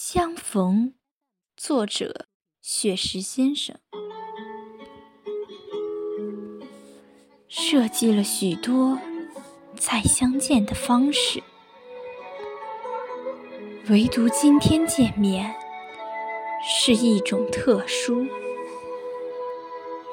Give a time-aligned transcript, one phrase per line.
[0.00, 0.94] 相逢，
[1.56, 2.26] 作者
[2.62, 3.80] 雪石先生
[7.48, 8.96] 设计了许多
[9.76, 11.42] 再相见的方式，
[13.90, 15.52] 唯独今天见面
[16.62, 18.24] 是一种特殊。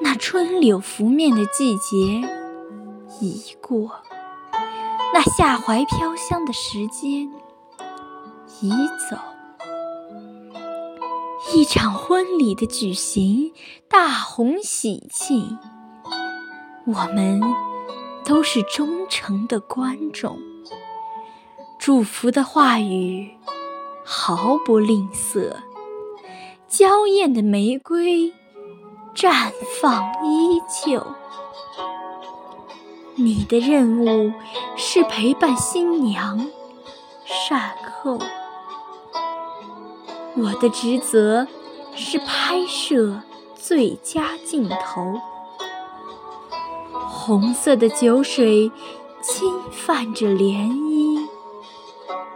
[0.02, 2.28] 那春柳拂面的季节
[3.20, 4.02] 已过，
[5.14, 7.30] 那夏怀飘香的时间
[8.60, 8.70] 已
[9.08, 9.16] 走。
[11.54, 13.52] 一场婚礼的举行，
[13.88, 15.56] 大红喜庆，
[16.86, 17.40] 我们
[18.24, 20.38] 都是忠诚的观众。
[21.78, 23.30] 祝福的话语
[24.04, 25.54] 毫不吝啬，
[26.66, 28.32] 娇艳的玫瑰
[29.14, 31.06] 绽放依旧。
[33.14, 34.32] 你的任务
[34.76, 36.50] 是陪伴新娘
[37.24, 37.72] 善
[38.02, 38.18] 后。
[40.38, 41.46] 我的职责
[41.94, 43.22] 是拍摄
[43.54, 45.18] 最佳镜头。
[47.08, 48.70] 红色的酒水
[49.22, 51.26] 侵犯着涟漪，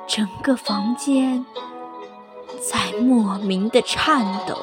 [0.09, 1.45] 整个房间
[2.59, 4.57] 在莫名的颤抖。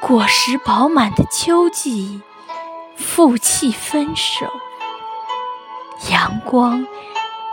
[0.00, 2.20] 果实饱满的秋季，
[2.96, 4.46] 负气分手，
[6.10, 6.86] 阳光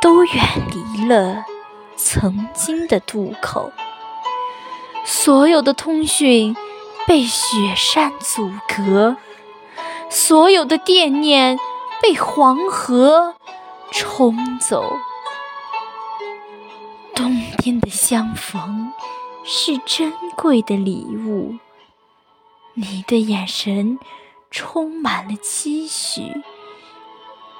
[0.01, 1.45] 都远离了。
[2.05, 3.71] 曾经的渡口，
[5.05, 6.53] 所有的通讯
[7.07, 9.15] 被雪山阻隔，
[10.09, 11.57] 所有的惦念
[12.01, 13.35] 被黄河
[13.89, 14.97] 冲走。
[17.15, 18.91] 东边的相逢
[19.45, 21.55] 是珍贵的礼物，
[22.73, 23.97] 你的眼神
[24.51, 26.43] 充满了期许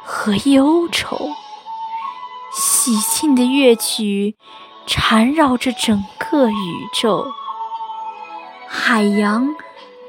[0.03, 1.29] 和忧愁。
[2.55, 4.37] 喜庆的乐曲
[4.85, 7.31] 缠绕着整个宇宙，
[8.67, 9.55] 海洋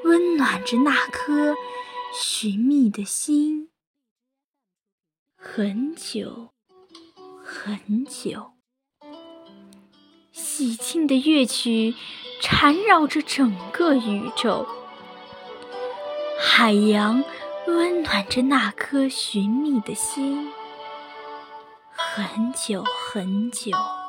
[0.04, 1.54] 温暖着那颗
[2.12, 3.70] 寻觅的心。
[5.36, 6.50] 很久
[7.42, 8.52] 很久，
[10.32, 11.94] 喜庆的乐曲
[12.42, 14.66] 缠绕着整个宇宙，
[16.38, 17.24] 海洋
[17.66, 20.52] 温暖着那颗寻觅的心。
[22.16, 24.03] 很久很久。